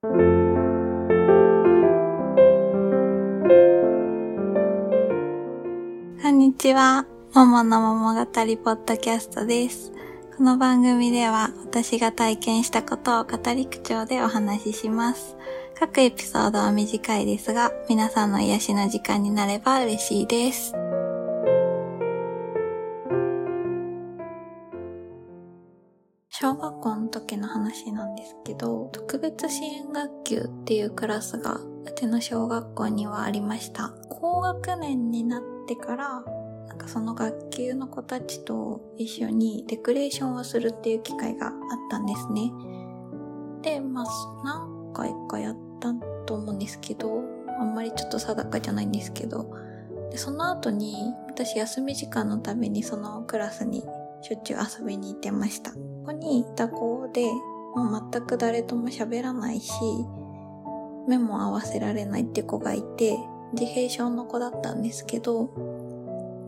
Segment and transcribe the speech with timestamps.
[0.00, 0.06] こ
[6.28, 7.04] んにちは。
[7.34, 9.92] ももの桃語りポッドキャストです。
[10.36, 15.36] この番組では私が体験したことを語り口調でお話しします。
[15.76, 20.74] 各エピソードは短いですが、皆さんの癒しの時間になれば嬉しいです。
[26.98, 33.94] の時の話なんですけど、特別支援学級っていうクラスがうちの小学校にはありました。
[34.08, 36.22] 高学年になってから、
[36.66, 41.52] なんかその学級の子たちと一緒にデコレーションをするっていう機会があっ
[41.90, 42.52] たんですね。
[43.62, 44.06] で、まあ、
[44.44, 45.94] 何回かやった
[46.26, 47.22] と思うんですけど、
[47.58, 49.50] あんまりちょっと定かじゃないんですけど、
[50.10, 53.84] でその後に私休み時間のためにそのクラスに
[54.22, 55.72] しょっちゅう遊びに行ってました。
[55.72, 57.26] ここにいた子で、
[57.76, 59.72] もう全く誰とも喋らないし、
[61.06, 63.16] 目も合わせられないって子がいて、
[63.52, 65.50] 自閉症の子だったんですけど、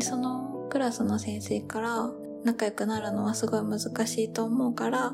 [0.00, 2.10] そのクラスの先生から
[2.44, 5.12] 仲良くなるのはすごい難しいと思うから、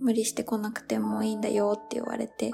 [0.00, 2.52] 無理してこなくてもいいんだよって言われて、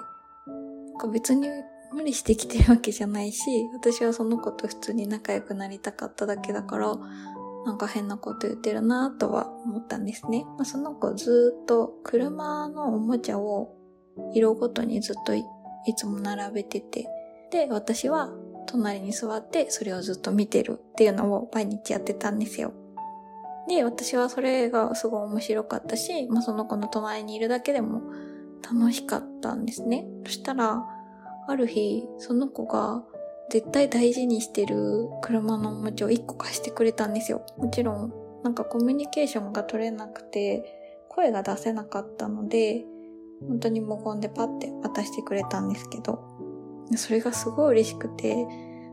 [1.13, 1.49] 別に
[1.93, 3.41] 無理してきてるわけじゃないし、
[3.75, 6.97] 私はその子と普通に仲良くなりたかっただけだから、
[7.65, 10.45] なんか変なこと言ってるなとは思ったんですね。
[10.57, 13.75] まあ、その子ずっと車のおもちゃを
[14.35, 15.45] 色ごとにずっとい
[15.97, 17.09] つも並べてて、
[17.51, 18.31] で、私は
[18.67, 22.73] 隣に座ってそれをずっと見てるっていうのを毎日やってたんですよ。
[23.69, 28.03] で、私はそれがすごい面白かったし、まあ、その子の隣にいるだけでも
[28.63, 30.07] 楽しかったんですね。
[30.27, 30.85] そしたら、
[31.47, 33.05] ある日、その子が
[33.51, 37.45] 絶対大事にしてる車のおもちゃを1個貸してくれたんですよ。
[37.57, 40.65] もちろん、なんかコミュニケーションが取れなくて、
[41.09, 42.85] 声が出せなかったので、
[43.49, 46.21] 本当に無言でパッて渡してくれたんですけど、
[46.97, 48.47] それがすごい嬉しくて、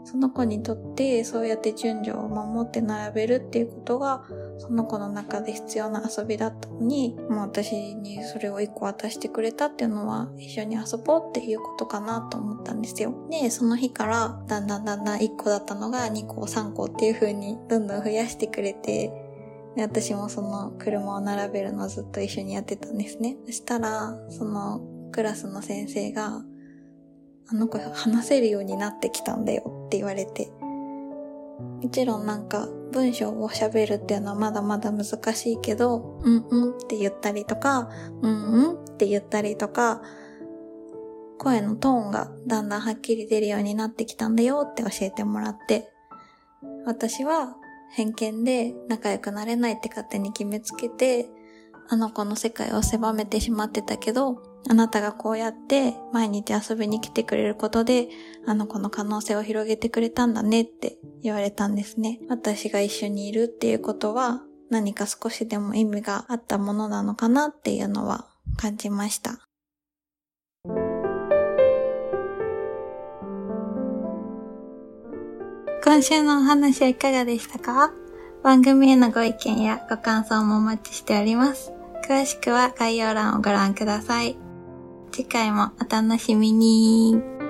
[0.03, 4.23] その子にとってそうやって順序を守って並べるっていうことが
[4.57, 13.13] その子の中で必要な遊びだったのに、もう私にそれを一個渡してくれたっていうのは一緒に遊ぼうっていうことかなと思ったんですよ。
[13.29, 19.11] で、その日からだんだんだんだん1個だったのが2個3個っていう風にどんどん増やしてくれて、
[19.75, 23.37] で私もその車を並べるのをずっと一緒にやってたんですね。
[23.45, 26.43] そしたら、そのクラスの先生が、
[27.47, 30.49] あの子話せるようになってきたんだよって言われて。
[31.83, 37.89] もちろんなんか文章を喋るっていうのはまだまだ難しいけど、うんうんって言ったりとか、
[38.21, 40.01] うんうんって言ったりとか、
[41.39, 45.89] 声のトーンがだんだんはっきり出るようになってきたんだよって教えてもらって、
[46.85, 47.55] 私は
[47.91, 51.29] 偏見で仲良くなれないって勝手に決めつけて、
[51.89, 58.07] あの子の世界を狭めてしまってたけど、あなたがこうやって毎日遊びに来てくれることで、
[58.45, 62.19] あの子の可能性を広げてくれたんだねって言われたんですね。
[62.29, 69.39] 私が一緒にいるっていうことは何か少しでも意味があったものなのかなっていうのは感じました。
[75.83, 77.91] 今週のお話はいかがでしたか？
[78.43, 81.73] 番組へのご意見やご感想もお待ちしております。
[82.07, 84.37] 詳しくは概要欄をご覧ください。
[85.21, 87.40] 次回もお楽しみに。